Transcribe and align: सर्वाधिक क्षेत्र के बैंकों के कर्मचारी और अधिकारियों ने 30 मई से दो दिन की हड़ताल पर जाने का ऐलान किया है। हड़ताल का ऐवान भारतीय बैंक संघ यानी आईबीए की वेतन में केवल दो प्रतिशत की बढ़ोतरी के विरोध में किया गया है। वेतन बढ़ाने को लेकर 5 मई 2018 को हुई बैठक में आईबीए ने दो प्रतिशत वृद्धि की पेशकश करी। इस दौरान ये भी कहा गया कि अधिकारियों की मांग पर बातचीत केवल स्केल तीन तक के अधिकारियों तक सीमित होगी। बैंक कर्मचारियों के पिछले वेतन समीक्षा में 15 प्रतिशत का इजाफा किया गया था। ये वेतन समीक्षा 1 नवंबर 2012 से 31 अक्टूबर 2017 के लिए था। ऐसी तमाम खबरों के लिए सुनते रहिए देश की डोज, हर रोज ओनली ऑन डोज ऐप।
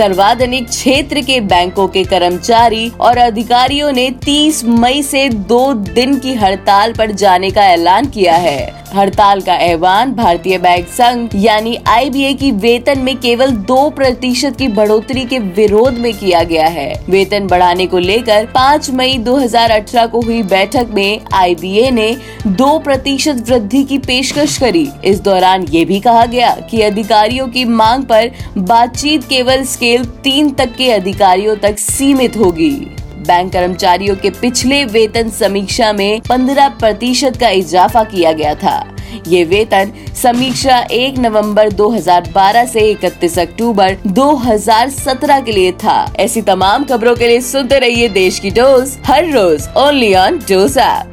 सर्वाधिक 0.00 0.68
क्षेत्र 0.68 1.20
के 1.20 1.40
बैंकों 1.40 1.88
के 1.88 2.04
कर्मचारी 2.04 2.88
और 3.00 3.18
अधिकारियों 3.18 3.92
ने 3.92 4.10
30 4.24 4.64
मई 4.64 5.02
से 5.02 5.28
दो 5.28 5.72
दिन 5.74 6.18
की 6.18 6.34
हड़ताल 6.34 6.92
पर 6.92 7.10
जाने 7.12 7.50
का 7.50 7.64
ऐलान 7.64 8.06
किया 8.06 8.36
है। 8.36 8.80
हड़ताल 8.96 9.40
का 9.40 9.54
ऐवान 9.54 10.12
भारतीय 10.12 10.58
बैंक 10.58 10.86
संघ 10.88 11.28
यानी 11.34 11.76
आईबीए 11.86 12.32
की 12.34 12.50
वेतन 12.52 12.98
में 12.98 13.16
केवल 13.16 13.50
दो 13.50 13.90
प्रतिशत 13.90 14.56
की 14.58 14.68
बढ़ोतरी 14.68 15.24
के 15.24 15.38
विरोध 15.38 15.98
में 15.98 16.12
किया 16.14 16.42
गया 16.42 16.66
है। 16.66 17.04
वेतन 17.08 17.46
बढ़ाने 17.46 17.86
को 17.86 17.98
लेकर 17.98 18.46
5 18.46 18.90
मई 18.90 19.18
2018 19.18 20.06
को 20.06 20.20
हुई 20.20 20.42
बैठक 20.42 20.86
में 20.90 21.20
आईबीए 21.32 21.90
ने 21.90 22.16
दो 22.46 22.78
प्रतिशत 22.78 23.44
वृद्धि 23.48 23.84
की 23.84 23.98
पेशकश 23.98 24.58
करी। 24.58 24.88
इस 25.04 25.20
दौरान 25.20 25.62
ये 25.62 25.84
भी 25.84 26.00
कहा 26.00 26.24
गया 26.26 26.50
कि 26.70 26.82
अधिकारियों 26.82 27.48
की 27.48 27.64
मांग 27.64 28.04
पर 28.04 28.30
बातचीत 28.58 29.24
केवल 29.24 29.64
स्केल 29.90 30.04
तीन 30.24 30.50
तक 30.50 30.74
के 30.76 30.90
अधिकारियों 30.92 31.56
तक 31.56 31.78
सीमित 31.78 32.36
होगी। 32.36 32.70
बैंक 33.26 33.52
कर्मचारियों 33.52 34.14
के 34.16 34.30
पिछले 34.30 34.84
वेतन 34.84 35.30
समीक्षा 35.30 35.92
में 35.92 36.20
15 36.20 36.68
प्रतिशत 36.68 37.36
का 37.36 37.48
इजाफा 37.48 38.04
किया 38.04 38.32
गया 38.32 38.54
था। 38.54 38.76
ये 39.28 39.42
वेतन 39.44 39.92
समीक्षा 40.22 40.78
1 40.92 41.18
नवंबर 41.18 41.72
2012 41.72 42.64
से 42.64 42.88
31 42.90 43.38
अक्टूबर 43.38 43.96
2017 44.06 45.40
के 45.40 45.52
लिए 45.52 45.72
था। 45.72 46.14
ऐसी 46.20 46.42
तमाम 46.42 46.84
खबरों 46.84 47.16
के 47.16 47.28
लिए 47.28 47.40
सुनते 47.40 47.78
रहिए 47.78 48.08
देश 48.08 48.38
की 48.38 48.50
डोज, 48.50 48.98
हर 49.06 49.30
रोज 49.30 49.68
ओनली 49.76 50.14
ऑन 50.14 50.38
डोज 50.38 50.78
ऐप। 50.78 51.09